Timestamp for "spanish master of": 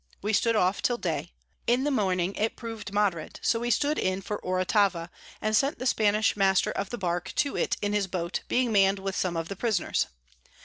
5.85-6.89